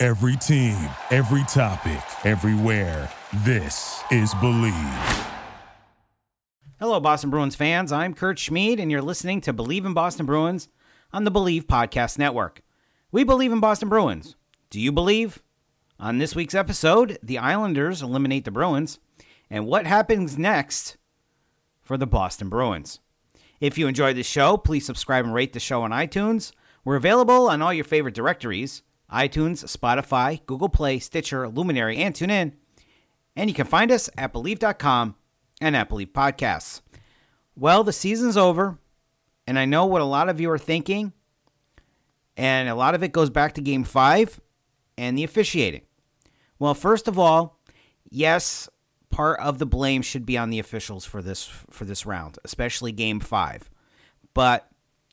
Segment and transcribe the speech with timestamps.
[0.00, 0.76] Every team,
[1.10, 3.10] every topic, everywhere.
[3.38, 5.26] This is Believe.
[6.78, 7.90] Hello, Boston Bruins fans.
[7.90, 10.68] I'm Kurt Schmid, and you're listening to Believe in Boston Bruins
[11.12, 12.62] on the Believe Podcast Network.
[13.10, 14.36] We believe in Boston Bruins.
[14.70, 15.42] Do you believe?
[15.98, 19.00] On this week's episode, the Islanders eliminate the Bruins,
[19.50, 20.96] and what happens next
[21.82, 23.00] for the Boston Bruins.
[23.60, 26.52] If you enjoyed the show, please subscribe and rate the show on iTunes.
[26.84, 32.52] We're available on all your favorite directories iTunes, Spotify, Google Play, Stitcher, Luminary, and TuneIn.
[33.34, 35.14] And you can find us at Believe.com
[35.60, 36.82] and at Believe Podcasts.
[37.56, 38.78] Well, the season's over,
[39.46, 41.12] and I know what a lot of you are thinking,
[42.36, 44.40] and a lot of it goes back to Game 5
[44.96, 45.82] and the officiating.
[46.58, 47.58] Well, first of all,
[48.10, 48.68] yes,
[49.10, 52.92] part of the blame should be on the officials for this for this round, especially
[52.92, 53.70] game 5.
[54.34, 54.68] But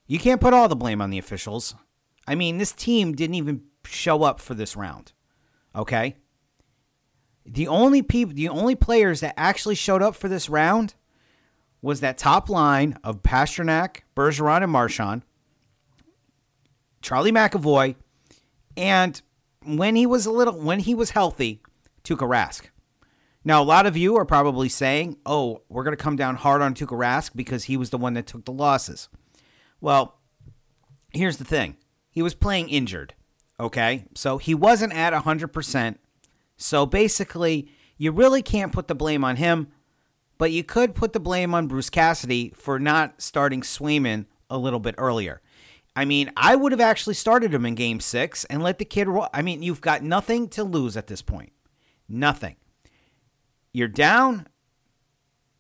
[0.08, 1.76] you can't put all the blame on the officials.
[2.28, 5.14] I mean, this team didn't even show up for this round.
[5.76, 6.16] Okay?
[7.46, 10.96] The only people the only players that actually showed up for this round
[11.82, 15.22] was that top line of Pastrnak, Bergeron, and Marchand,
[17.02, 17.96] Charlie McAvoy,
[18.76, 19.22] and
[19.64, 21.62] when he was a little when he was healthy,
[22.04, 22.70] Tuukka Rask.
[23.44, 26.64] Now, a lot of you are probably saying, "Oh, we're going to come down hard
[26.64, 29.08] on Tuukka Rask because he was the one that took the losses."
[29.80, 30.18] Well,
[31.14, 31.78] here's the thing:
[32.10, 33.14] he was playing injured.
[33.60, 36.00] Okay, so he wasn't at hundred percent.
[36.58, 39.68] So basically, you really can't put the blame on him,
[40.38, 44.80] but you could put the blame on Bruce Cassidy for not starting Swayman a little
[44.80, 45.42] bit earlier.
[45.96, 49.08] I mean, I would have actually started him in game six and let the kid
[49.08, 49.28] roll.
[49.34, 51.54] I mean, you've got nothing to lose at this point.
[52.10, 52.58] Nothing.
[53.72, 54.48] You're down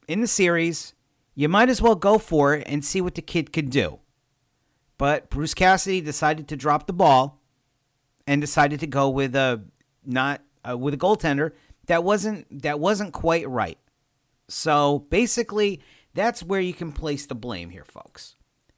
[0.08, 0.94] in the series.
[1.34, 4.00] You might as well go for it and see what the kid could do.
[4.98, 7.42] But Bruce Cassidy decided to drop the ball
[8.28, 9.64] and decided to go with a
[10.06, 11.52] not uh, with a goaltender
[11.88, 13.78] that wasn't that wasn't quite right.
[14.48, 15.82] So basically,
[16.14, 18.36] that's where you can place the blame here, folks.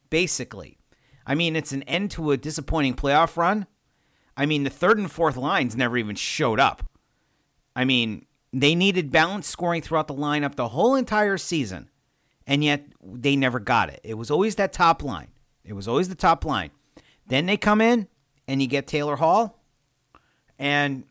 [0.10, 0.78] Basically,
[1.26, 3.68] I mean, it's an end to a disappointing playoff run.
[4.36, 6.90] I mean, the third and fourth lines never even showed up.
[7.76, 11.90] I mean, they needed balanced scoring throughout the lineup the whole entire season,
[12.46, 14.00] and yet they never got it.
[14.04, 15.30] It was always that top line.
[15.64, 16.72] It was always the top line.
[17.28, 18.08] Then they come in
[18.48, 19.62] and you get Taylor Hall,
[20.58, 21.04] and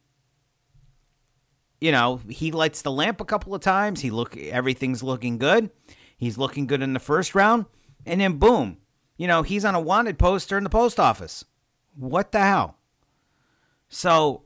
[1.80, 4.00] you know he lights the lamp a couple of times.
[4.00, 5.70] He look everything's looking good.
[6.16, 7.66] He's looking good in the first round,
[8.04, 8.78] and then boom,
[9.16, 11.44] you know he's on a wanted poster in the post office.
[11.94, 12.76] What the hell?
[13.88, 14.42] So,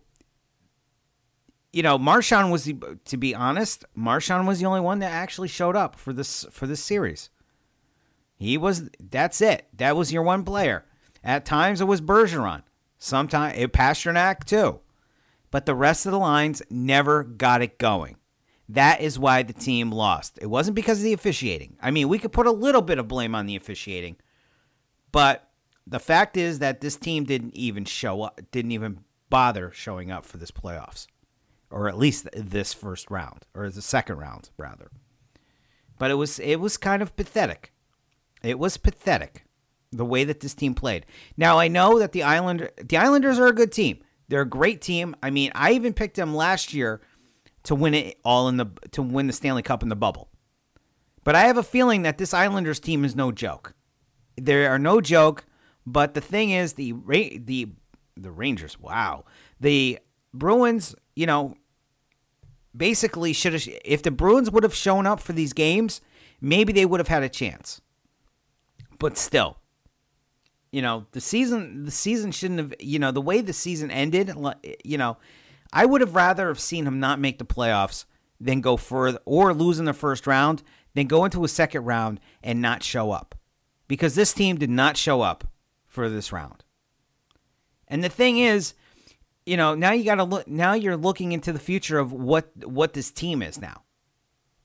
[1.72, 5.48] you know, Marchand was the, to be honest, Marchand was the only one that actually
[5.48, 7.30] showed up for this for this series.
[8.36, 9.66] He was that's it.
[9.76, 10.84] That was your one player.
[11.22, 12.62] At times it was Bergeron.
[13.00, 14.80] Sometimes it eh, Pastrnak too.
[15.50, 18.16] But the rest of the lines never got it going.
[18.68, 20.38] That is why the team lost.
[20.40, 21.76] It wasn't because of the officiating.
[21.82, 24.16] I mean, we could put a little bit of blame on the officiating,
[25.10, 25.48] but
[25.84, 30.24] the fact is that this team didn't even show up, didn't even bother showing up
[30.24, 31.08] for this playoffs,
[31.68, 34.90] or at least this first round, or the second round rather.
[35.98, 37.72] But it was it was kind of pathetic.
[38.42, 39.46] It was pathetic
[39.92, 41.06] the way that this team played.
[41.36, 43.98] Now I know that the Islander the Islanders are a good team.
[44.28, 45.16] They're a great team.
[45.22, 47.00] I mean, I even picked them last year
[47.64, 50.28] to win it all in the to win the Stanley Cup in the bubble.
[51.24, 53.74] But I have a feeling that this Islanders team is no joke.
[54.40, 55.44] They are no joke.
[55.86, 57.68] But the thing is, the the
[58.16, 59.24] the Rangers, wow,
[59.58, 59.98] the
[60.32, 61.54] Bruins, you know,
[62.76, 63.68] basically should have.
[63.84, 66.00] If the Bruins would have shown up for these games,
[66.40, 67.80] maybe they would have had a chance.
[68.98, 69.59] But still,
[70.72, 72.74] you know, the season the season shouldn't have.
[72.78, 74.32] You know, the way the season ended,
[74.84, 75.16] you know,
[75.72, 78.04] I would have rather have seen him not make the playoffs
[78.40, 80.62] than go further or lose in the first round
[80.94, 83.34] than go into a second round and not show up.
[83.86, 85.44] Because this team did not show up
[85.86, 86.64] for this round.
[87.88, 88.74] And the thing is,
[89.44, 92.50] you know, now you got to look now you're looking into the future of what
[92.64, 93.82] what this team is now.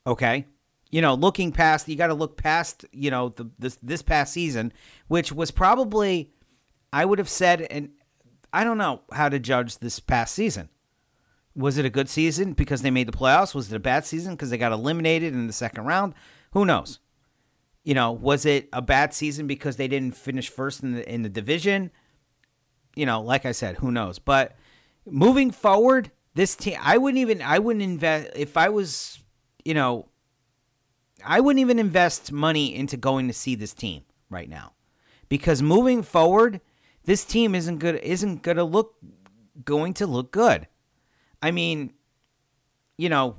[0.06, 0.46] Okay?
[0.92, 4.34] You know, looking past you got to look past, you know, the this this past
[4.34, 4.72] season,
[5.08, 6.32] which was probably
[6.94, 7.90] I would have said and
[8.54, 10.70] I don't know how to judge this past season.
[11.56, 13.56] Was it a good season because they made the playoffs?
[13.56, 16.14] Was it a bad season because they got eliminated in the second round?
[16.52, 17.00] Who knows?
[17.84, 21.22] You know, was it a bad season because they didn't finish first in the in
[21.22, 21.92] the division?
[22.96, 24.20] You know, like I said, who knows?
[24.20, 24.56] But
[25.06, 29.20] moving forward, this team I wouldn't even I wouldn't invest if I was,
[29.64, 30.08] you know,
[31.26, 34.74] I wouldn't even invest money into going to see this team right now.
[35.28, 36.62] Because moving forward,
[37.06, 38.96] this team isn't good isn't going to look
[39.64, 40.68] going to look good.
[41.42, 41.94] I mean,
[42.98, 43.38] you know,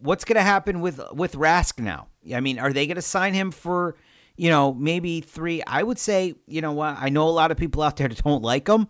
[0.00, 2.08] what's going to happen with with Rask now?
[2.34, 3.96] I mean, are they going to sign him for,
[4.36, 5.62] you know, maybe 3?
[5.66, 6.96] I would say, you know what?
[6.98, 8.88] I know a lot of people out there that don't like him.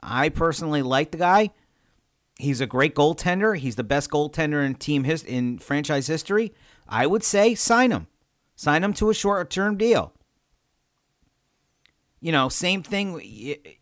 [0.00, 1.50] I personally like the guy.
[2.38, 3.56] He's a great goaltender.
[3.56, 6.52] He's the best goaltender in team his in franchise history.
[6.92, 8.06] I would say sign him.
[8.54, 10.12] Sign him to a short-term deal.
[12.20, 13.20] You know, same thing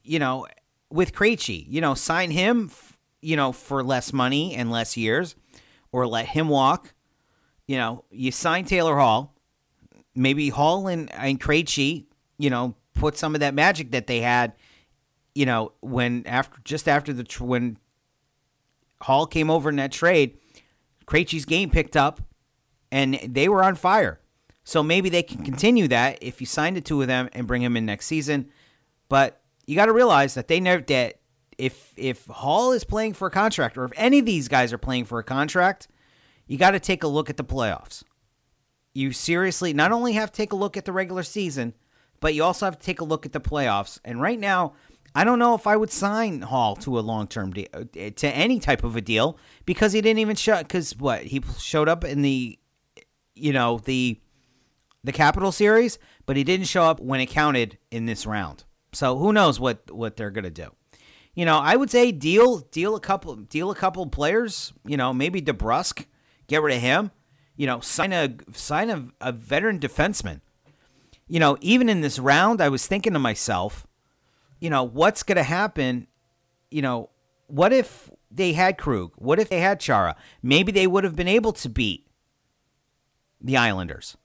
[0.03, 0.47] you know
[0.91, 1.67] with Krejci.
[1.69, 2.71] You know, sign him
[3.21, 5.37] you know, for less money and less years,
[5.93, 6.95] or let him walk.
[7.67, 9.37] You know, you sign Taylor Hall,
[10.15, 12.06] maybe Hall and, and Krejci,
[12.39, 14.55] you know, put some of that magic that they had,
[15.35, 17.79] you know, when after just after the when
[19.03, 20.39] Hall came over in that trade,
[21.06, 22.21] Krejci's game picked up,
[22.91, 24.21] and they were on fire.
[24.65, 27.63] So maybe they can continue that if you sign the two of them and bring
[27.63, 28.51] them in next season.
[29.09, 31.21] But you got to realize that they never that
[31.59, 34.79] if if Hall is playing for a contract, or if any of these guys are
[34.79, 35.89] playing for a contract,
[36.47, 38.03] you got to take a look at the playoffs.
[38.95, 41.75] You seriously not only have to take a look at the regular season,
[42.21, 43.99] but you also have to take a look at the playoffs.
[44.05, 44.75] And right now,
[45.15, 48.61] I don't know if I would sign Hall to a long term deal, to any
[48.61, 50.59] type of a deal, because he didn't even show.
[50.59, 52.59] Because what he showed up in the,
[53.41, 54.21] you know the,
[55.03, 58.65] the Capital Series, but he didn't show up when it counted in this round.
[58.93, 60.71] So who knows what what they're gonna do
[61.35, 64.73] you know, I would say deal deal a couple deal a couple players.
[64.85, 66.07] You know, maybe DeBrusk,
[66.49, 67.13] get rid of him.
[67.57, 70.41] You know, sign a sign a, a veteran defenseman.
[71.29, 73.87] You know, even in this round, I was thinking to myself,
[74.61, 76.09] you know, what's to happen?
[76.71, 77.11] You know,
[77.47, 79.13] what if they had Krug?
[79.17, 80.17] What if they had Chara?
[80.43, 82.07] Maybe they would have been able to beat
[83.41, 84.17] the Islanders.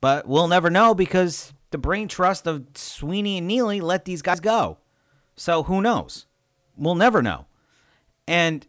[0.00, 4.40] But we'll never know because the brain trust of Sweeney and Neely let these guys
[4.40, 4.78] go.
[5.36, 6.26] So who knows?
[6.76, 7.46] We'll never know.
[8.26, 8.66] And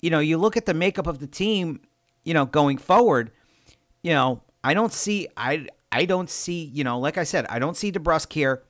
[0.00, 1.80] you know, you look at the makeup of the team,
[2.24, 3.32] you know, going forward,
[4.02, 7.58] you know, I don't see I I don't see, you know, like I said, I
[7.58, 8.62] don't see DeBrusk here.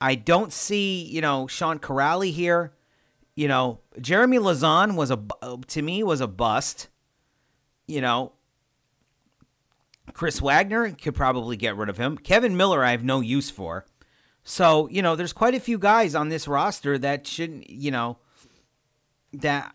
[0.00, 2.72] I don't see, you know, Sean Kuraly here.
[3.36, 5.18] You know, Jeremy Lauzon was a
[5.68, 6.88] to me was a bust.
[7.86, 8.32] You know,
[10.12, 12.18] Chris Wagner could probably get rid of him.
[12.18, 13.86] Kevan Miller, I have no use for.
[14.42, 18.18] So, you know, there's quite a few guys on this roster that shouldn't, you know,
[19.32, 19.74] that,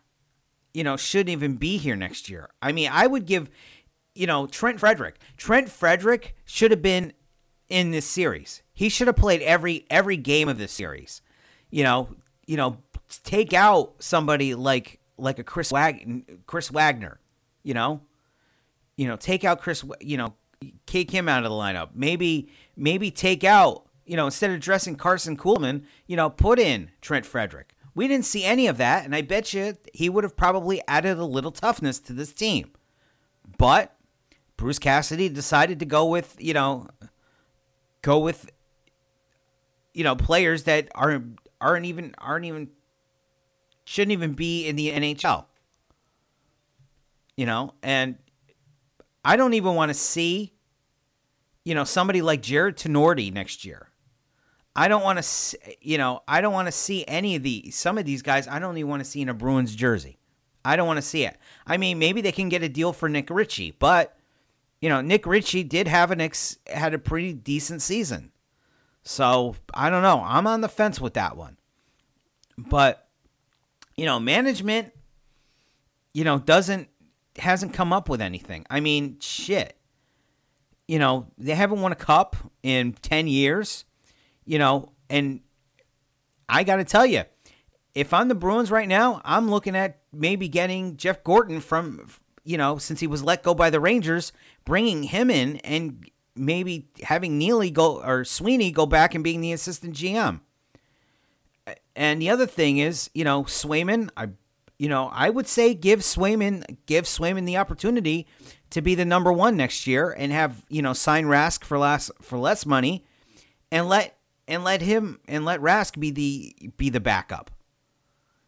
[0.73, 2.49] you know, shouldn't even be here next year.
[2.61, 3.49] I mean, I would give,
[4.13, 5.17] you know, Trent Frederic.
[5.37, 7.13] Trent Frederic should have been
[7.69, 8.63] in this series.
[8.73, 11.21] He should have played every every game of this series.
[11.69, 12.09] You know,
[12.45, 12.77] you know,
[13.23, 17.19] take out somebody like like a Chris Wag Chris Wagner,
[17.63, 18.01] you know?
[18.97, 20.35] You know, take out Chris, you know,
[20.85, 21.89] kick him out of the lineup.
[21.93, 26.91] Maybe maybe take out you know, instead of dressing Carson Kuhlman, you know, put in
[27.01, 27.75] Trent Frederic.
[27.95, 31.17] We didn't see any of that, and I bet you he would have probably added
[31.17, 32.71] a little toughness to this team.
[33.57, 33.95] But
[34.57, 36.87] Bruce Cassidy decided to go with, you know,
[38.01, 38.51] go with
[39.95, 42.69] you know, players that aren't aren't even aren't even
[43.85, 45.45] shouldn't even be in the NHL.
[47.37, 48.17] You know, and
[49.25, 50.53] I don't even want to see
[51.65, 53.89] you know somebody like Jared Tinordi next year.
[54.77, 57.97] I don't want to, you know, I don't want to see any of the some
[57.97, 58.47] of these guys.
[58.47, 60.19] I don't even want to see in a Bruins jersey.
[60.63, 61.37] I don't want to see it.
[61.65, 64.17] I mean, maybe they can get a deal for Nick Ritchie, but
[64.81, 68.31] you know, Nick Ritchie did have an ex had a pretty decent season.
[69.03, 70.21] So I don't know.
[70.25, 71.57] I'm on the fence with that one.
[72.57, 73.07] But
[73.95, 74.91] you know, management,
[76.13, 76.89] you know, doesn't
[77.37, 78.65] hasn't come up with anything.
[78.69, 79.77] I mean, shit.
[80.87, 83.85] You know, they haven't won a cup in ten years
[84.45, 85.41] you know, and
[86.47, 87.23] I got to tell you,
[87.93, 92.07] if I'm the Bruins right now, I'm looking at maybe getting Jeff Gorton from,
[92.43, 94.31] you know, since he was let go by the Rangers,
[94.63, 99.53] bringing him in and maybe having Neely go or Sweeney go back and being the
[99.53, 100.41] assistant GM.
[101.95, 104.29] And the other thing is, you know, Swayman, I,
[104.77, 108.27] you know, I would say give Swayman, give Swayman the opportunity
[108.71, 112.11] to be the number one next year and have, you know, sign Rask for less
[112.21, 113.05] for less money
[113.71, 114.17] and let
[114.47, 117.51] and let him and let Rask be the be the backup.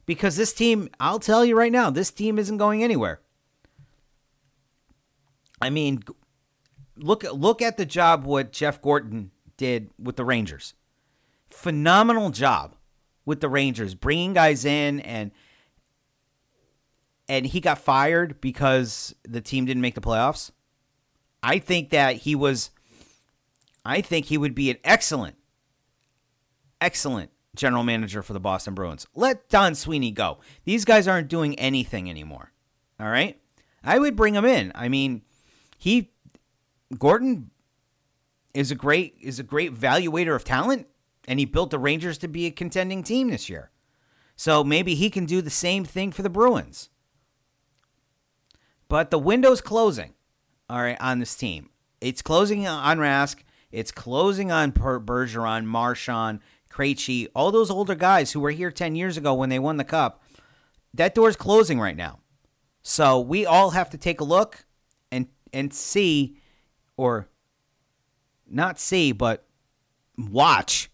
[0.05, 3.19] Because this team, I'll tell you right now, this team isn't going anywhere.
[5.61, 6.03] I mean,
[6.97, 10.73] look look at the job what Jeff Gorton did with the Rangers.
[11.49, 12.75] Phenomenal job
[13.25, 15.31] with the Rangers, bringing guys in and
[17.29, 20.51] and he got fired because the team didn't make the playoffs.
[21.43, 22.71] I think that he was
[23.85, 25.35] I think he would be an excellent
[26.81, 29.07] excellent general manager for the Boston Bruins.
[29.15, 30.39] Let Don Sweeney go.
[30.63, 32.51] These guys aren't doing anything anymore.
[32.99, 33.39] All right?
[33.83, 34.71] I would bring him in.
[34.75, 35.23] I mean,
[35.77, 36.11] he
[36.97, 37.51] Gordon
[38.53, 40.87] is a great is a great valuator of talent
[41.27, 43.71] and he built the Rangers to be a contending team this year.
[44.35, 46.89] So maybe he can do the same thing for the Bruins.
[48.89, 50.13] But the window's closing,
[50.69, 51.69] all right, on this team.
[51.99, 53.37] It's closing on Rask.
[53.71, 56.39] It's closing on Bergeron, Marchand,
[56.71, 59.83] Krejci, all those older guys who were here 10 years ago when they won the
[59.83, 60.21] cup.
[60.93, 62.19] That door's closing right now.
[62.81, 64.65] So we all have to take a look
[65.11, 66.37] and and see
[66.95, 67.27] or
[68.49, 69.45] not see but
[70.17, 70.89] watch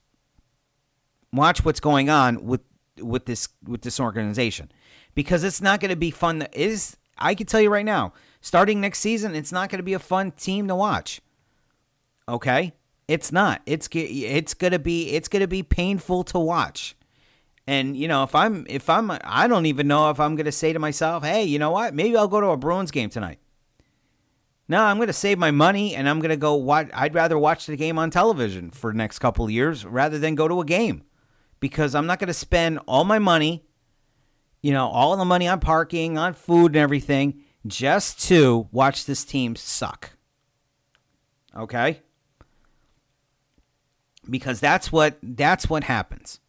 [1.31, 2.61] watch what's going on with
[2.99, 4.71] with this with this organization
[5.13, 8.13] because it's not going to be fun it is I can tell you right now
[8.41, 11.21] starting next season it's not going to be a fun team to watch.
[12.27, 12.73] Okay?
[13.07, 13.61] It's not.
[13.65, 16.95] It's it's going to be it's going to be painful to watch.
[17.65, 20.51] And you know if I'm if I'm I don't even know if I'm going to
[20.51, 21.93] say to myself hey you know what?
[21.93, 23.39] Maybe I'll go to a Bruins game tonight.
[24.67, 26.89] No, I'm going to save my money and I'm going to go watch.
[26.93, 30.47] I'd rather watch the game on television for the next couple years rather than go
[30.47, 31.03] to a game.
[31.59, 33.63] Because I'm not going to spend all my money,
[34.63, 39.23] you know, all the money on parking, on food and everything just to watch this
[39.23, 40.11] team suck.
[41.55, 42.01] Okay?
[44.27, 46.39] Because that's what that's what happens.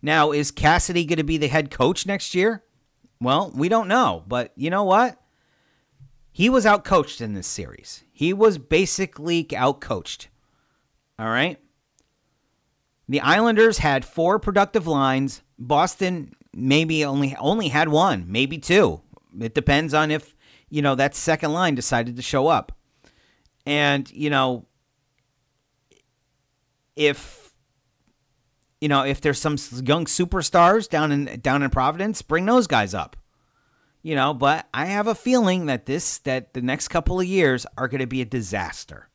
[0.00, 2.62] Now, is Cassidy going to be the head coach next year?
[3.20, 5.20] Well, we don't know, but you know what?
[6.30, 8.04] He was outcoached in this series.
[8.12, 10.28] He was basically outcoached.
[11.18, 11.58] All right?
[13.08, 15.42] The Islanders had four productive lines.
[15.58, 19.00] Boston maybe only only had one, maybe two.
[19.40, 20.34] It depends on if,
[20.68, 22.72] you know, that second line decided to show up.
[23.66, 24.66] And, you know,
[26.96, 27.54] if
[28.80, 32.94] you know, if there's some young superstars down in down in Providence, bring those guys
[32.94, 33.16] up
[34.02, 37.66] you know, but I have a feeling that this that the next couple of years
[37.76, 39.08] are going to be a disaster.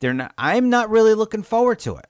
[0.00, 2.06] They're not I'm not really looking forward to it.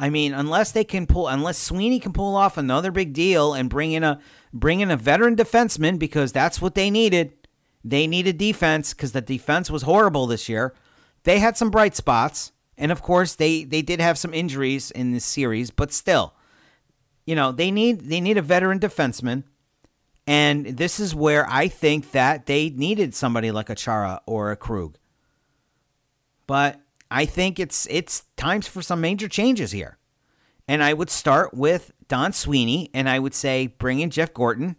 [0.00, 3.68] I mean, unless they can pull unless Sweeney can pull off another big deal and
[3.68, 4.18] bring in a
[4.50, 7.34] bring in a veteran defenseman because that's what they needed.
[7.84, 10.74] They needed defense cuz the defense was horrible this year.
[11.24, 15.12] They had some bright spots, and of course they they did have some injuries in
[15.12, 16.32] this series, but still,
[17.26, 19.44] you know, they need they need a veteran defenseman
[20.26, 24.56] and this is where I think that they needed somebody like a Chara or a
[24.56, 24.96] Krug.
[26.46, 26.80] But
[27.10, 29.98] I think it's it's times for some major changes here.
[30.68, 34.76] And I would start with Don Sweeney and I would say bring in Jeff Gorton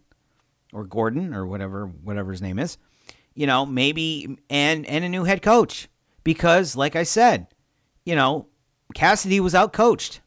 [0.72, 2.78] or Gordon or whatever whatever his name is.
[3.34, 5.88] You know, maybe and and a new head coach
[6.24, 7.48] because like I said,
[8.04, 8.48] you know,
[8.94, 10.20] Cassidy was out coached.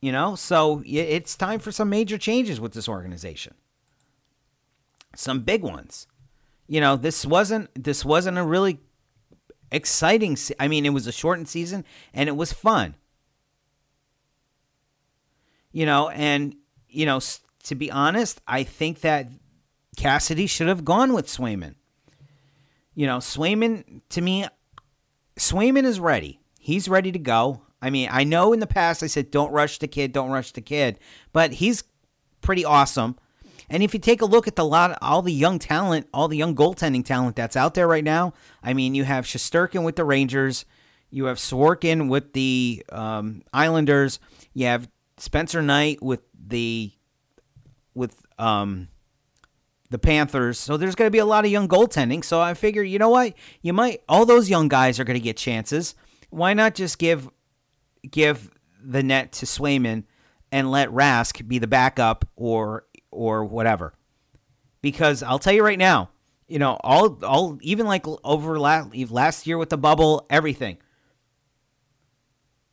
[0.00, 3.54] You know, so it's time for some major changes with this organization.
[5.16, 6.06] Some big ones.
[6.68, 8.80] You know, this wasn't this wasn't a really
[9.70, 12.94] exciting se- I mean, it was a shortened season and it was fun.
[15.72, 16.54] You know, and
[16.88, 17.20] you know,
[17.64, 19.28] to be honest, I think that
[19.96, 21.74] Cassidy should have gone with Swayman.
[22.94, 24.46] You know, Swayman to me
[25.36, 26.40] Swayman is ready.
[26.58, 27.62] He's ready to go.
[27.80, 30.52] I mean, I know in the past I said don't rush the kid, don't rush
[30.52, 30.98] the kid,
[31.32, 31.84] but he's
[32.40, 33.16] pretty awesome.
[33.70, 36.36] And if you take a look at the lot, all the young talent, all the
[36.36, 38.32] young goaltending talent that's out there right now,
[38.62, 40.64] I mean, you have Shesterkin with the Rangers,
[41.10, 44.20] you have Sorokin with the um, Islanders,
[44.54, 46.92] you have Spencer Knight with the
[47.94, 48.88] with um,
[49.90, 50.58] the Panthers.
[50.58, 52.24] So there's going to be a lot of young goaltending.
[52.24, 55.24] So I figure, you know what, you might all those young guys are going to
[55.24, 55.94] get chances.
[56.30, 57.28] Why not just give
[58.08, 58.50] give
[58.82, 60.04] the net to Swayman
[60.52, 63.94] and let Rask be the backup or or whatever.
[64.80, 66.10] Because I'll tell you right now,
[66.46, 70.78] you know, all all even like over last, last year with the bubble, everything.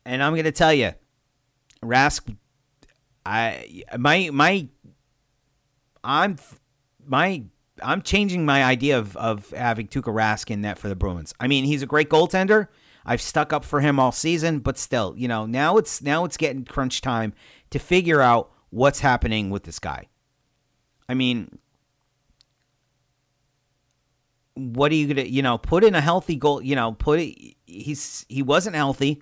[0.06, 0.92] And I'm going to tell you,
[1.84, 2.36] Rask
[3.26, 4.68] I my my
[6.04, 6.38] I'm
[7.06, 7.44] my
[7.84, 11.34] I'm changing my idea of, of having Tuukka Rask in net for the Bruins.
[11.40, 12.68] I mean, he's a great goaltender.
[13.06, 16.38] I've stuck up for him all season, but still, you know, now it's now it's
[16.38, 17.34] getting crunch time
[17.72, 20.08] to figure out what's happening with this guy.
[21.08, 21.60] I mean,
[24.56, 27.56] what are you gonna, you know, put in a healthy goal, you know, put it,
[27.66, 29.22] he's he wasn't healthy,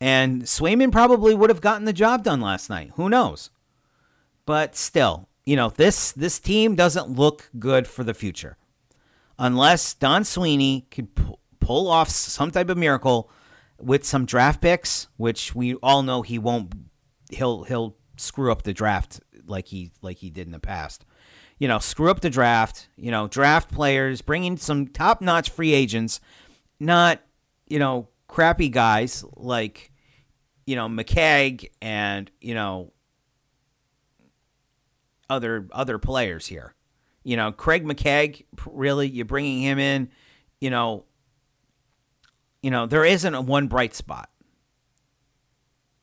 [0.00, 2.92] and Swayman probably would have gotten the job done last night.
[2.94, 3.50] Who knows?
[4.46, 8.56] But still, you know, this this team doesn't look good for the future
[9.38, 11.08] unless Don Sweeney can
[11.60, 13.30] pull off some type of miracle
[13.78, 16.72] with some draft picks, which we all know he won't.
[17.30, 21.04] He'll he'll screw up the draft like he like he did in the past.
[21.58, 22.88] You know, screw up the draft.
[22.96, 26.20] You know, draft players, bring in some top notch free agents,
[26.78, 27.20] not
[27.66, 29.90] you know crappy guys like
[30.66, 32.92] you know McKegg and you know
[35.28, 36.74] other other players here.
[37.24, 40.08] You know, Craig McKegg, really, you're bringing him in.
[40.60, 41.04] You know,
[42.62, 44.30] you know there isn't a one bright spot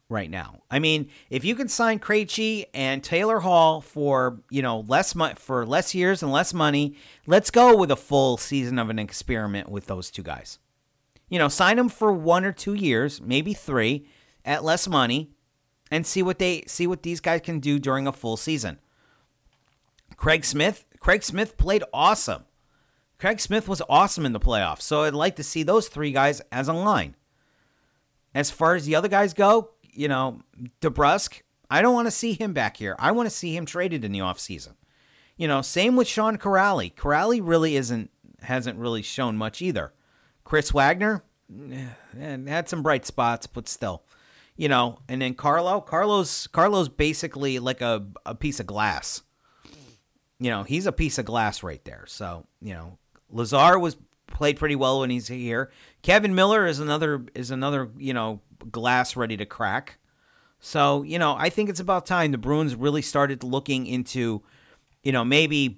[0.10, 0.62] right now.
[0.70, 5.34] I mean, if you can sign Krejci and Taylor Hall for you know less mo-
[5.36, 6.96] for less years and less money,
[7.26, 10.60] let's go with a full season of an experiment with those two guys.
[11.30, 14.08] You know, sign them for one or two years, maybe three,
[14.44, 15.32] at less money,
[15.90, 18.80] and see what they see what these guys can do during a full season.
[20.18, 22.46] Craig Smith, Craig Smith played awesome.
[23.18, 26.42] Craig Smith was awesome in the playoffs, so I'd like to see those three guys
[26.52, 27.16] as a line.
[28.34, 30.42] As far as the other guys go, you know,
[30.82, 32.96] DeBrusk, I don't want to see him back here.
[33.00, 34.76] I want to see him traded in the offseason.
[35.38, 36.94] You know, same with Sean Kuraly.
[36.94, 38.12] Kuraly really isn't
[38.42, 39.94] hasn't really shown much either.
[40.44, 41.24] Chris Wagner
[41.72, 44.04] eh, had some bright spots, but still,
[44.56, 45.00] you know.
[45.10, 49.24] And then Carlo, Carlos, Carlos basically like a a piece of glass
[50.40, 52.06] you know, he's a piece of glass right there.
[52.08, 52.98] So, you know,
[53.30, 53.98] Lazar was
[54.28, 55.72] played pretty well when he's here.
[56.02, 59.98] Kevan Miller is another is another, you know, glass ready to crack.
[60.60, 64.42] So, you know, I think it's about time the Bruins really started looking into,
[65.04, 65.78] you know, maybe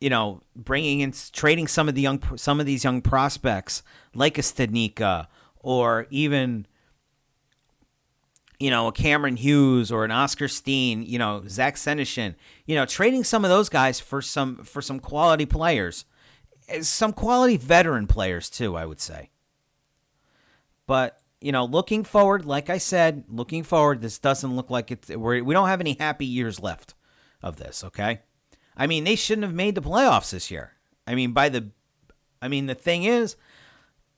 [0.00, 3.82] you know, bringing in trading some of the young some of these young prospects
[4.14, 6.66] like a Studnicka or even
[8.58, 12.86] you know, a Cameron Hughes or an Oskar Steen, you know, Zach Senyshyn, you know,
[12.86, 16.04] trading some of those guys for some for some quality players,
[16.68, 19.30] eh, some quality veteran players too, I would say.
[20.86, 25.08] But you know, looking forward, like I said, looking forward, this doesn't look like it's
[25.10, 26.94] we're, we don't have any happy years left
[27.40, 27.84] of this.
[27.84, 28.22] Okay,
[28.76, 30.72] I mean, they shouldn't have made the playoffs this year.
[31.06, 31.70] I mean, by the,
[32.42, 33.36] I mean, the thing is,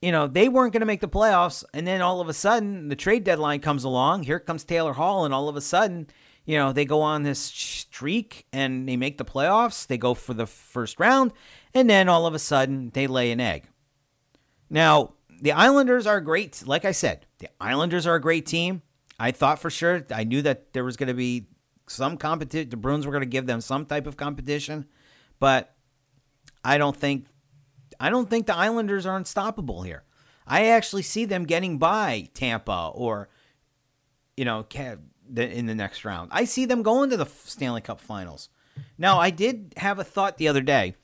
[0.01, 1.65] you know, they weren't going to make the playoffs.
[1.75, 4.23] And then all of a sudden, the trade deadline comes along.
[4.23, 5.27] Here comes Taylor Hall.
[5.27, 6.07] And all of a sudden,
[6.47, 9.87] you know, they go on this streak and they make the playoffs.
[9.87, 11.33] They go for the first round.
[11.75, 13.69] And then all of a sudden, they lay an egg.
[14.71, 16.67] Now, the Islanders are great.
[16.67, 18.83] Like I said, the Islanders are a great team.
[19.19, 21.47] I thought for sure, I knew that there was going to be
[21.89, 22.71] some competition.
[22.71, 24.87] The Bruins were going to give them some type of competition.
[25.41, 25.75] But
[26.65, 27.27] I don't think
[28.01, 30.05] I don't think the Islanders are unstoppable here.
[30.47, 33.29] I actually see them getting by Tampa or,
[34.37, 34.67] you know,
[35.37, 36.31] in the next round.
[36.33, 38.49] I see them going to the Stanley Cup Finals.
[38.97, 40.95] Now, I did have a thought the other day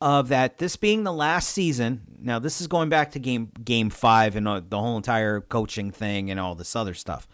[0.00, 2.02] of that this being the last season.
[2.20, 5.90] Now, this is going back to game game five and uh, the whole entire coaching
[5.90, 7.28] thing and all this other stuff.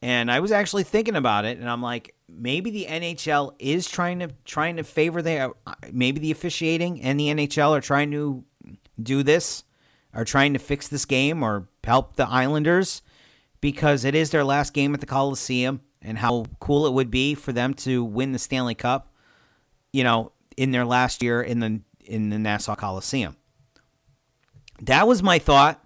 [0.00, 4.20] And I was actually thinking about it, and I'm like, maybe the NHL is trying
[4.20, 5.52] to trying to favor the
[5.92, 8.44] maybe the officiating and the NHL are trying to
[9.00, 9.64] do this,
[10.14, 13.02] are trying to fix this game or help the Islanders
[13.60, 17.34] because it is their last game at the Coliseum, and how cool it would be
[17.34, 19.12] for them to win the Stanley Cup,
[19.92, 23.36] you know, in their last year in the in the Nassau Coliseum.
[24.82, 25.82] That was my thought.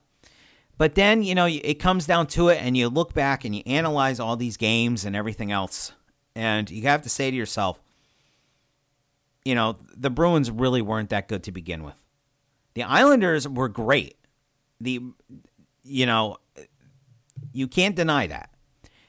[0.79, 3.63] But then, you know, it comes down to it, and you look back and you
[3.67, 5.93] analyze all these games and everything else.
[6.35, 7.81] And you have to say to yourself,
[9.45, 11.95] you know, the Bruins really weren't that good to begin with.
[12.75, 14.17] The Islanders were great.
[14.81, 15.03] The,
[15.85, 16.39] you know,
[17.53, 18.51] you can't deny that.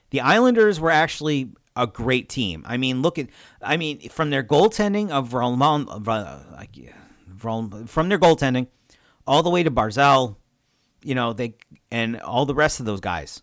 [0.09, 2.63] The Islanders were actually a great team.
[2.67, 3.27] I mean, look at,
[3.61, 8.67] I mean, from their goaltending of Vrolman, uh, from their goaltending
[9.25, 10.37] all the way to Barzal,
[11.03, 11.55] you know, they
[11.91, 13.41] and all the rest of those guys.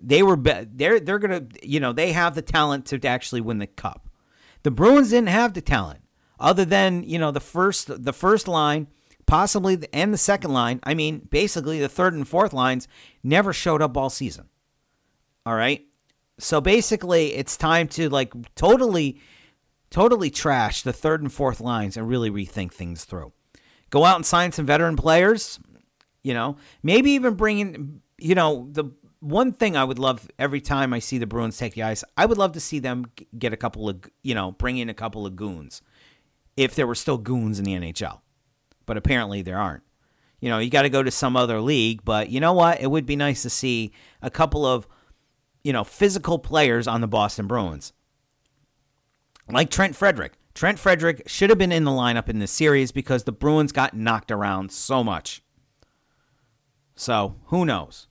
[0.00, 3.66] They were they're they're gonna you know they have the talent to actually win the
[3.66, 4.08] cup.
[4.62, 6.00] The Bruins didn't have the talent
[6.38, 8.88] other than you know the first the first line
[9.26, 10.80] possibly and the second line.
[10.82, 12.88] I mean, basically the third and fourth lines
[13.22, 14.48] never showed up all season.
[15.44, 15.84] All right,
[16.38, 19.20] so basically it's time to like totally
[19.90, 23.32] totally trash the third and fourth lines and really rethink things through.
[23.90, 25.58] Go out and sign some veteran players
[26.22, 28.02] You know, maybe even bring in.
[28.18, 28.84] you know, the
[29.20, 32.26] one thing I would love every time I see the Bruins take the ice, I
[32.26, 33.06] would love to see them
[33.38, 35.82] get a couple of, you know, bring in a couple of goons
[36.56, 38.20] if there were still goons in the NHL.
[38.86, 39.82] But apparently there aren't.
[40.40, 42.80] You know, you got to go to some other league, but you know what?
[42.80, 44.86] It would be nice to see a couple of,
[45.66, 47.92] you know, physical players on the Boston Bruins.
[49.50, 50.34] Like Trent Frederic.
[50.54, 53.92] Trent Frederic should have been in the lineup in this series because the Bruins got
[53.92, 55.42] knocked around so much.
[56.94, 58.06] So, who knows?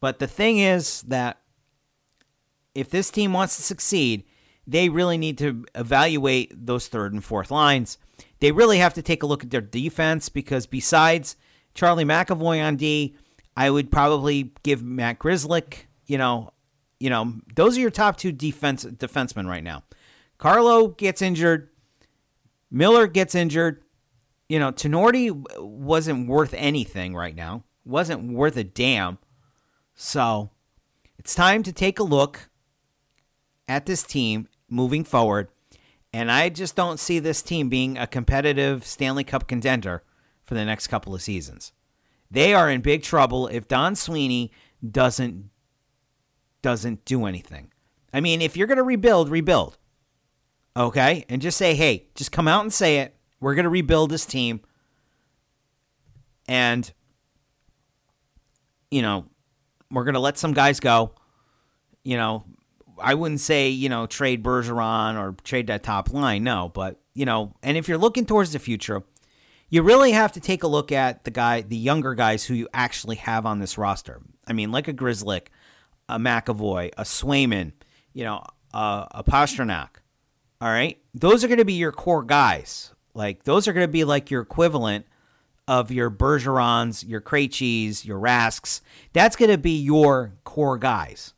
[0.00, 1.38] But the thing is that
[2.74, 4.24] if this team wants to succeed,
[4.66, 7.98] they really need to evaluate those third and fourth lines.
[8.40, 11.36] They really have to take a look at their defense because besides
[11.74, 13.14] Charlie McAvoy on D,
[13.54, 16.50] I would probably give Matt Grzelcyk, you know,
[17.00, 19.84] you know, those are your top two defense defensemen right now.
[20.38, 21.68] Carlo gets injured,
[22.70, 23.82] Miller gets injured.
[24.48, 25.30] You know, Tinordi
[25.60, 27.64] wasn't worth anything right now.
[27.84, 29.18] Wasn't worth a damn.
[29.94, 30.50] So,
[31.18, 32.48] it's time to take a look
[33.66, 35.48] at this team moving forward.
[36.12, 40.02] And I just don't see this team being a competitive Stanley Cup contender
[40.44, 41.72] for the next couple of seasons.
[42.30, 44.50] They are in big trouble if Don Sweeney
[44.88, 45.50] doesn't
[46.62, 47.72] doesn't do anything.
[48.12, 49.78] I mean, if you're going to rebuild, rebuild.
[50.76, 51.24] Okay?
[51.28, 53.14] And just say, "Hey, just come out and say it.
[53.40, 54.60] We're going to rebuild this team."
[56.46, 56.90] And
[58.90, 59.26] you know,
[59.90, 61.12] we're going to let some guys go.
[62.04, 62.44] You know,
[63.00, 66.44] I wouldn't say, you know, trade Bergeron or trade that top line.
[66.44, 69.02] No, but, you know, and if you're looking towards the future,
[69.68, 72.68] you really have to take a look at the guy, the younger guys who you
[72.72, 74.20] actually have on this roster.
[74.46, 75.48] I mean, like a Grzelcyk,
[76.08, 77.72] a McAvoy, a Swayman,
[78.12, 78.42] you know,
[78.72, 79.88] a, a Pastrnak.
[80.60, 80.98] All right.
[81.14, 82.92] Those are going to be your core guys.
[83.14, 85.06] Like, those are going to be like your equivalent
[85.66, 88.80] of your Bergerons, your Krejcis, your Rasks.
[89.12, 91.34] That's going to be your core guys.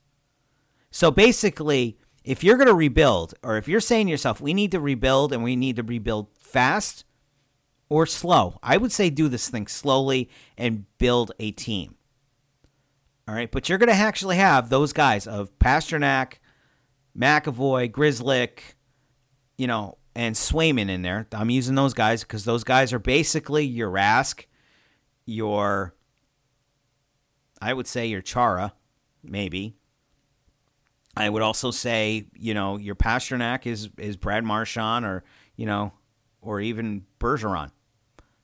[0.90, 4.70] So basically, if you're going to rebuild, or if you're saying to yourself, we need
[4.72, 7.04] to rebuild and we need to rebuild fast
[7.88, 11.96] or slow, I would say do this thing slowly and build a team.
[13.28, 16.34] All right, but you're going to actually have those guys of Pastrnak,
[17.16, 18.60] McAvoy, Grzelcyk,
[19.56, 21.28] you know, and Swayman in there.
[21.32, 24.46] I'm using those guys because those guys are basically your Rask,
[25.26, 25.94] your,
[27.62, 28.72] I would say your Chara,
[29.22, 29.76] maybe,
[31.16, 35.24] I would also say, you know, your Pastrnak is is Brad Marchand or,
[35.56, 35.92] you know,
[36.40, 37.70] or even Bergeron.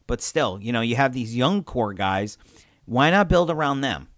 [0.07, 2.39] But still, you know, you have these young core guys.
[2.85, 4.09] Why not build around them?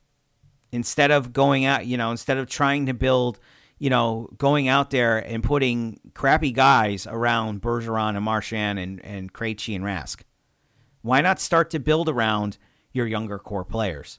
[0.71, 3.39] Instead of going out, you know, instead of trying to build,
[3.79, 9.33] you know, going out there and putting crappy guys around Bergeron and Marchand and, and
[9.33, 10.21] Krejci and Rask.
[11.03, 12.59] Why not start to build around
[12.93, 14.19] your younger core players?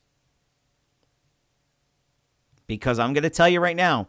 [2.65, 4.07] Because I'm going to tell you right now,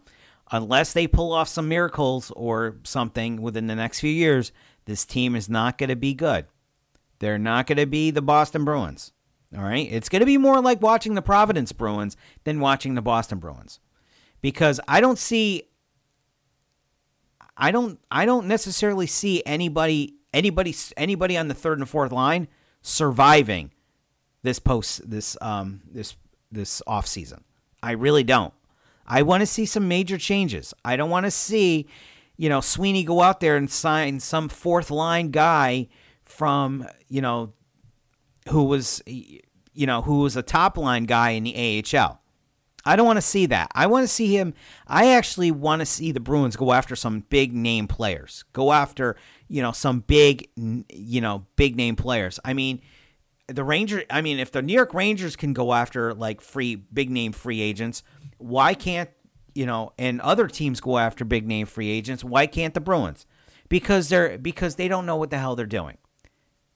[0.51, 4.53] unless they pull off some miracles or something within the next few years,
[4.85, 6.47] this team is not going to be good.
[7.19, 9.13] They're not going to be the Boston Bruins.
[9.57, 9.89] All right?
[9.91, 13.81] It's going to be more like watching the Providence Bruins than watching the Boston Bruins.
[14.41, 15.65] Because I don't see
[17.57, 22.49] I don't I don't necessarily see anybody anybody anybody on the third and fourth line
[22.81, 23.71] surviving
[24.43, 26.17] this post this um this
[26.51, 27.45] this off season.
[27.83, 28.55] I really don't.
[29.07, 30.73] I want to see some major changes.
[30.85, 31.87] I don't want to see,
[32.37, 35.89] you know, Sweeney go out there and sign some fourth line guy
[36.25, 37.53] from, you know,
[38.51, 42.21] who was, you know, who was a top line guy in the AHL.
[42.85, 43.71] I don't want to see that.
[43.75, 44.55] I want to see him.
[44.87, 48.45] I actually want to see the Bruins go after some big name players.
[48.53, 49.17] Go after,
[49.49, 52.41] you know, some big, you know, big name players.
[52.45, 52.81] I mean,
[53.49, 54.05] the Ranger.
[54.09, 57.61] I mean, if the New York Rangers can go after like free big name free
[57.61, 58.03] agents,
[58.39, 59.11] why can't
[59.55, 59.93] you know?
[59.99, 62.25] And other teams go after big name free agents.
[62.25, 63.27] Why can't the Bruins?
[63.69, 65.99] Because they're because they don't know what the hell they're doing.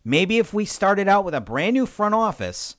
[0.05, 2.77] Maybe if we started out with a brand new front office,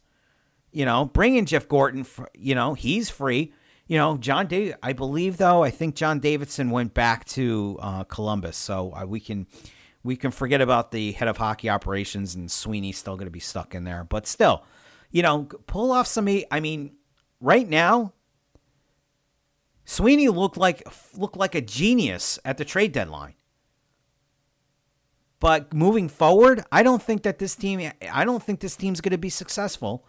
[0.71, 2.05] you know, bring in Jeff Gorton.
[2.33, 3.53] You know, he's free.
[3.87, 4.75] You know, John David.
[4.83, 9.19] I believe though, I think John Davidson went back to uh, Columbus, so uh, we
[9.19, 9.47] can
[10.03, 13.39] we can forget about the head of hockey operations and Sweeney's still going to be
[13.39, 14.03] stuck in there.
[14.03, 14.63] But still,
[15.11, 16.27] you know, pull off some.
[16.51, 16.95] I mean,
[17.39, 18.13] right now,
[19.85, 23.35] Sweeney looked like looked like a genius at the trade deadline.
[25.39, 27.91] But moving forward, I don't think that this team.
[28.11, 30.05] I don't think this team's going to be successful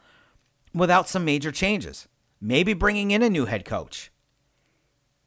[0.72, 2.08] without some major changes.
[2.40, 4.12] Maybe bringing in a new head coach.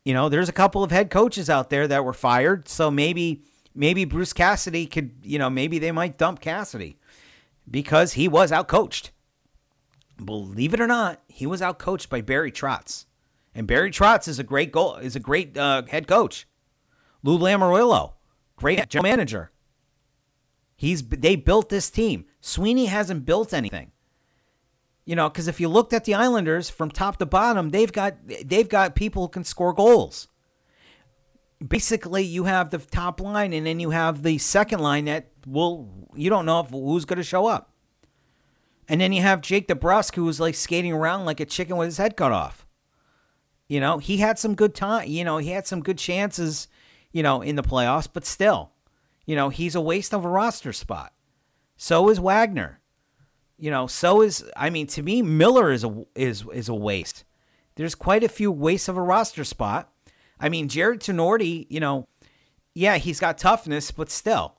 [0.05, 3.43] You know, there's a couple of head coaches out there that were fired, so maybe
[3.75, 6.97] maybe Bruce Cassidy could, you know, maybe they might dump Cassidy
[7.69, 9.09] because he was outcoached.
[10.23, 13.05] believe it or not, he was outcoached by Barry Trotz.
[13.53, 16.47] And Barry Trotz is a great goal is a great uh, head coach.
[17.21, 18.13] Lou Lamoriello,
[18.55, 19.51] great general manager.
[20.79, 22.23] He's they built this team.
[22.39, 23.91] Sweeney hasn't built anything.
[25.03, 28.15] You know, because if you looked at the Islanders from top to bottom, they've got
[28.45, 30.29] they've got people who can score goals.
[31.59, 36.07] Basically, you have the top line, and then you have the second line that will
[36.15, 37.73] you don't know if who's going to show up.
[38.87, 41.87] And then you have Jake DeBrusk, who was like skating around like a chicken with
[41.87, 42.65] his head cut off.
[43.67, 45.09] You know, he had some good time.
[45.09, 46.69] You know, he had some good chances.
[47.11, 48.71] You know, in the playoffs, but still,
[49.29, 51.13] you know, he's a waste of a roster spot.
[51.77, 52.79] So is Wagner.
[53.59, 57.25] You know, so is I mean, to me, Miller is a is is a waste.
[57.75, 59.93] There's quite a few wastes of a roster spot.
[60.39, 62.07] I mean, Jared Tinordi, you know,
[62.73, 64.55] yeah, he's got toughness, but still,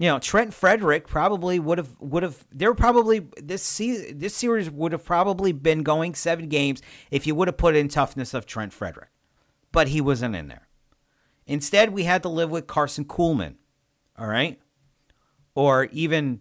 [0.00, 4.68] you know, Trent Frederic probably would have would have there probably this season, this series
[4.68, 8.44] would have probably been going seven games if you would have put in toughness of
[8.44, 9.10] Trent Frederic.
[9.70, 10.66] but he wasn't in there.
[11.46, 13.56] Instead, we had to live with Carson Kuhlman,
[14.18, 14.60] all right,
[15.54, 16.40] or even,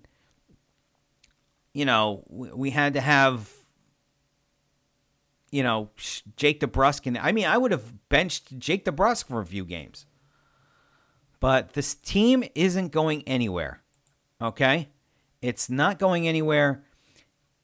[1.74, 3.52] you know, we had to have,
[5.52, 5.89] you know,
[6.36, 7.06] Jake DeBrusk.
[7.06, 10.06] And I mean, I would have benched Jake DeBrusk for a few games.
[11.39, 13.82] But this team isn't going anywhere.
[14.42, 14.88] Okay?
[15.42, 16.86] It's not going anywhere.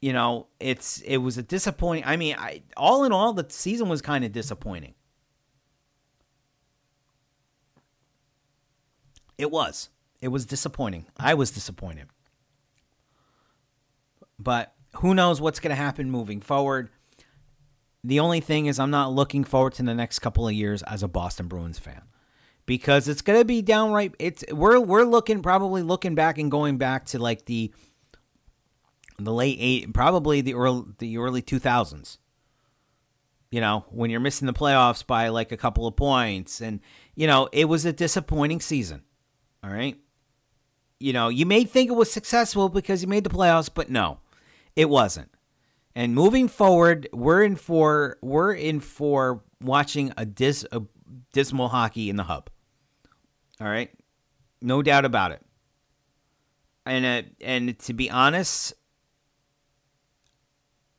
[0.02, 2.04] You know, it's it was a disappointing.
[2.06, 4.94] I mean, I all in all the season was kind of disappointing.
[9.40, 9.88] It was.
[10.20, 11.06] It was disappointing.
[11.16, 12.08] I was disappointed.
[14.38, 16.90] But who knows what's going to happen moving forward.
[18.04, 21.02] The only thing is I'm not looking forward to the next couple of years as
[21.02, 22.02] a Boston Bruins fan
[22.66, 26.78] because it's going to be downright it's we're we're looking probably looking back and going
[26.78, 27.72] back to like the
[29.18, 32.18] the late 8 probably the early the early 2000s
[33.50, 36.80] you know when you're missing the playoffs by like a couple of points and
[37.16, 39.02] you know it was a disappointing season
[39.62, 39.96] all right?
[40.98, 44.18] You know you may think it was successful because you made the playoffs but no
[44.76, 45.30] it wasn't.
[45.94, 50.82] And moving forward we're in for we're in for watching a dis a
[51.32, 52.50] dismal hockey in the hub.
[53.60, 53.90] All right,
[54.62, 55.42] no doubt about it.
[56.86, 58.72] And uh, and to be honest,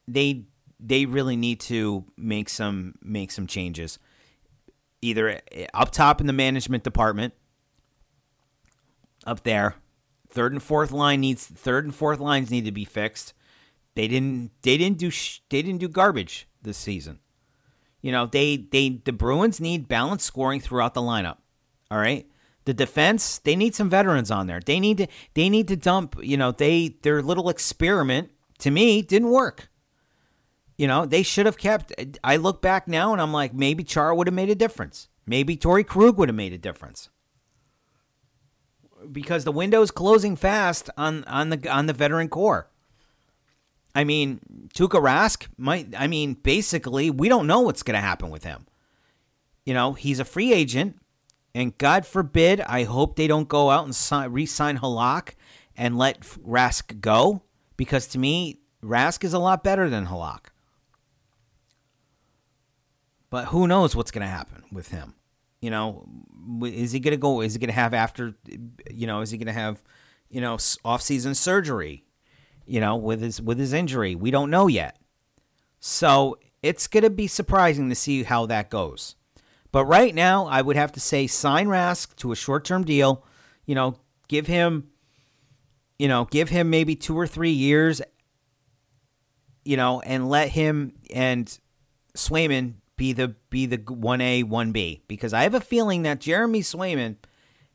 [0.07, 0.45] they
[0.79, 3.99] they really need to make some make some changes,
[5.01, 5.41] either
[5.73, 7.33] up top in the management department,
[9.25, 9.75] up there,
[10.29, 13.33] third and fourth line needs third and fourth lines need to be fixed.
[13.95, 17.19] They didn't they didn't do sh- they didn't do garbage this season.
[18.01, 21.37] You know they they the Bruins need balanced scoring throughout the lineup.
[21.89, 22.25] All right,
[22.65, 24.59] the defense, they need some veterans on there.
[24.63, 28.29] They need to they need to dump, you know, they their little experiment
[28.59, 29.69] to me didn't work.
[30.77, 31.91] You know, they should have kept
[32.23, 35.07] I look back now and I'm like maybe Char would have made a difference.
[35.25, 37.09] Maybe Torey Krug would have made a difference.
[39.09, 42.69] Because the window is closing fast on on the on the veteran core.
[43.93, 44.39] I mean,
[44.73, 48.67] Tuukka Rask might I mean, basically, we don't know what's going to happen with him.
[49.65, 50.97] You know, he's a free agent.
[51.53, 55.33] And God forbid, I hope they don't go out and sign, re-sign Halak
[55.75, 57.43] and let Rask go,
[57.75, 60.45] because to me, Rask is a lot better than Halak.
[63.29, 65.15] But who knows what's going to happen with him?
[65.61, 66.05] You know,
[66.65, 67.41] is he going to go?
[67.41, 68.33] Is he going to have after?
[68.89, 69.83] You know, is he going to have,
[70.27, 72.03] you know, off-season surgery?
[72.65, 74.97] You know, with his with his injury, we don't know yet.
[75.79, 79.15] So it's going to be surprising to see how that goes.
[79.71, 83.25] But right now, I would have to say sign Rask to a short term deal.
[83.65, 83.95] You know,
[84.27, 84.89] give him,
[85.99, 88.01] you know, give him maybe two or three years,
[89.63, 91.57] you know, and let him and
[92.15, 96.21] Swayman be the be the one A one B because I have a feeling that
[96.21, 97.15] Jeremy Swayman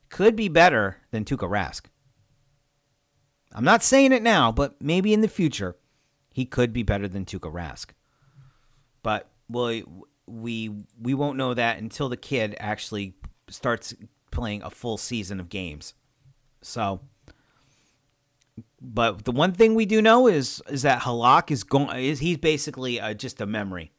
[0.08, 1.86] could be better than Tuukka Rask.
[3.52, 5.74] I'm not saying it now, but maybe in the future,
[6.32, 7.86] he could be better than Tuukka Rask.
[9.02, 10.70] But well, we
[11.02, 13.14] we won't know that until the kid actually
[13.50, 13.96] starts
[14.30, 15.94] playing a full season of games.
[16.62, 17.00] So,
[18.80, 22.38] but the one thing we do know is is that Halak is going is he's
[22.38, 23.90] basically uh, just a memory.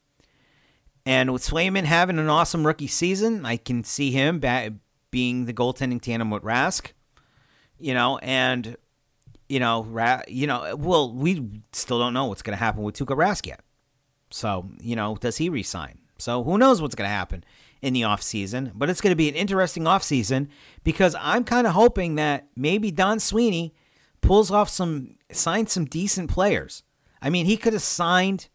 [1.07, 4.41] And with Swayman having an awesome rookie season, I can see him
[5.09, 6.91] being the goaltending tandem with Rask.
[7.79, 8.75] You know, and
[9.47, 12.97] you know, Ra- you know, well, we still don't know what's going to happen with
[12.97, 13.61] Tuukka Rask yet.
[14.31, 15.99] So, you know, does he resign?
[16.17, 17.45] So who knows what's going to happen
[17.81, 18.73] in the offseason.
[18.75, 20.49] But it's going to be an interesting offseason
[20.83, 23.73] because I'm kind of hoping that maybe Don Sweeney
[24.19, 26.83] pulls off some, signs some decent players.
[27.21, 28.49] I mean, he could have signed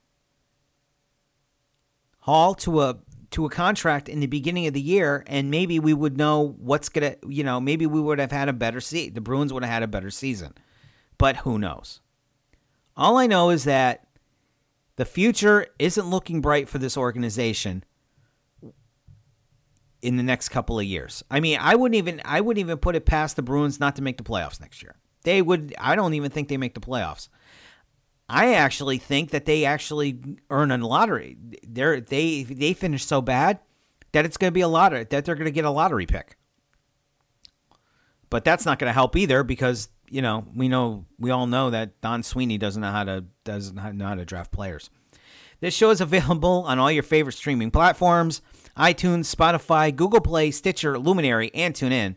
[2.23, 2.99] Hall to a
[3.31, 6.89] to a contract in the beginning of the year, and maybe we would know what's
[6.89, 9.15] gonna, you know, maybe we would have had a better seat.
[9.15, 10.55] The Bruins would have had a better season,
[11.19, 12.01] but who knows?
[12.97, 14.07] All I know is that
[14.97, 17.85] the future isn't looking bright for this organization
[20.03, 21.25] in the next couple of years.
[21.31, 24.03] I mean, I wouldn't even I wouldn't even put it past the Bruins not to
[24.03, 24.97] make the playoffs next year.
[25.23, 27.29] They would I don't even think they make the playoffs.
[28.33, 30.19] I actually think that they actually
[30.49, 31.37] earn a lottery.
[31.69, 33.61] They're they they finish so bad
[34.13, 36.39] that it's going to be a lottery that they're going to get a lottery pick.
[38.31, 41.69] But that's not going to help either because you know we know we all know
[41.69, 44.89] that Don Sweeney doesn't know how to doesn't know how to draft players.
[45.61, 48.41] This show is available on all your favorite streaming platforms:
[48.79, 52.17] iTunes, Spotify, Google Play, Stitcher, Luminary, and TuneIn.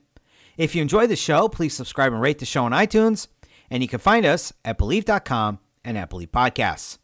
[0.55, 3.27] If you enjoy the show, please subscribe and rate the show on iTunes,
[3.69, 6.97] and you can find us at Bleav.com and at Podcasts.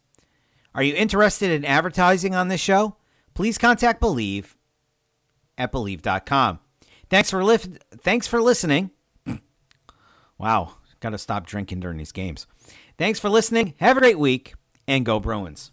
[0.74, 2.96] Are you interested in advertising on this show?
[3.34, 4.54] Please contact Bleav
[5.56, 6.58] at Bleav.com.
[7.08, 7.58] Thanks for li-
[7.98, 8.90] thanks for listening.
[10.38, 12.46] wow, got to stop drinking during these games.
[12.98, 13.74] Thanks for listening.
[13.80, 14.54] Have a great week
[14.86, 15.70] and go Bruins.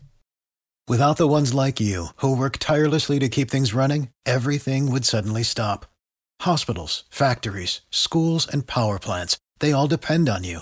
[0.88, 5.44] Without the ones like you who work tirelessly to keep things running, everything would suddenly
[5.44, 5.86] stop.
[6.42, 10.62] Hospitals, factories, schools, and power plants, they all depend on you.